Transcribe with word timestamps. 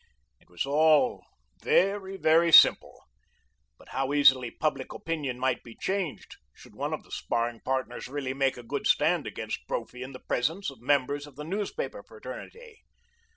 It 0.39 0.49
was 0.49 0.65
all 0.65 1.23
very, 1.61 2.17
very 2.17 2.51
simple; 2.51 3.03
but 3.77 3.89
how 3.89 4.13
easily 4.13 4.49
public 4.49 4.91
opinion 4.93 5.37
might 5.37 5.61
be 5.61 5.75
changed 5.79 6.37
should 6.55 6.73
one 6.73 6.91
of 6.91 7.03
the 7.03 7.11
sparring 7.11 7.59
partners 7.63 8.07
really 8.07 8.33
make 8.33 8.57
a 8.57 8.63
good 8.63 8.87
stand 8.87 9.27
against 9.27 9.67
Brophy 9.67 10.01
in 10.01 10.11
the 10.11 10.19
presence 10.19 10.71
of 10.71 10.81
members 10.81 11.27
of 11.27 11.35
the 11.35 11.43
newspaper 11.43 12.01
fraternity! 12.01 12.81